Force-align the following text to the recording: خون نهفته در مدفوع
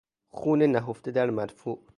خون 0.29 0.61
نهفته 0.63 1.11
در 1.11 1.29
مدفوع 1.29 1.79